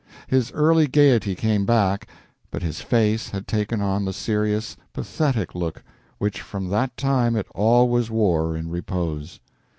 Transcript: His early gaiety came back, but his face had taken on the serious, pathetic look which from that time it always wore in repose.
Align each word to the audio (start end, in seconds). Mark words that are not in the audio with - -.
His 0.25 0.51
early 0.53 0.87
gaiety 0.87 1.35
came 1.35 1.63
back, 1.63 2.07
but 2.49 2.63
his 2.63 2.81
face 2.81 3.29
had 3.29 3.47
taken 3.47 3.81
on 3.83 4.03
the 4.03 4.13
serious, 4.13 4.75
pathetic 4.93 5.53
look 5.53 5.83
which 6.17 6.41
from 6.41 6.69
that 6.69 6.97
time 6.97 7.35
it 7.35 7.45
always 7.53 8.09
wore 8.09 8.57
in 8.57 8.67
repose. 8.71 9.39